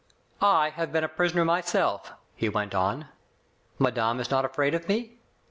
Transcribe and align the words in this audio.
"I 0.41 0.71
have 0.71 0.91
been 0.91 1.03
a 1.03 1.07
prisoner 1.07 1.45
myself/* 1.45 2.11
he 2.35 2.49
went 2.49 2.73
on; 2.73 3.09
"madame 3.77 4.19
is 4.19 4.31
not 4.31 4.45
afraid 4.45 4.73
of 4.73 4.87
me? 4.89 5.19